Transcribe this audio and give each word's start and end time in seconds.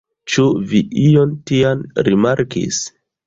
Ĉu 0.35 0.45
vi 0.71 0.79
ion 1.01 1.35
tian 1.51 1.85
rimarkis? 2.09 2.81